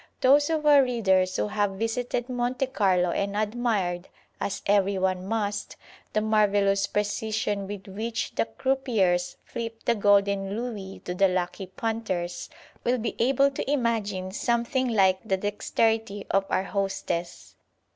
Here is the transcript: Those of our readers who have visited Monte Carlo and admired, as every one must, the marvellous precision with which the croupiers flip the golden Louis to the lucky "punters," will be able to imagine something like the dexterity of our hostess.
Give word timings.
Those 0.21 0.49
of 0.49 0.65
our 0.65 0.81
readers 0.81 1.35
who 1.35 1.49
have 1.49 1.73
visited 1.77 2.27
Monte 2.27 2.65
Carlo 2.65 3.11
and 3.11 3.37
admired, 3.37 4.07
as 4.39 4.63
every 4.65 4.97
one 4.97 5.27
must, 5.27 5.75
the 6.13 6.21
marvellous 6.21 6.87
precision 6.87 7.67
with 7.67 7.85
which 7.87 8.33
the 8.33 8.45
croupiers 8.45 9.35
flip 9.45 9.83
the 9.85 9.93
golden 9.93 10.55
Louis 10.57 11.03
to 11.05 11.13
the 11.13 11.27
lucky 11.27 11.67
"punters," 11.67 12.49
will 12.83 12.97
be 12.97 13.15
able 13.19 13.51
to 13.51 13.69
imagine 13.71 14.31
something 14.31 14.87
like 14.87 15.19
the 15.23 15.37
dexterity 15.37 16.25
of 16.31 16.45
our 16.49 16.63
hostess. 16.63 17.53